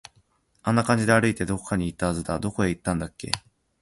[0.63, 2.39] あんな感じで歩いて、どこかに行ったはずだ。
[2.39, 3.31] どこに行ったんだっけ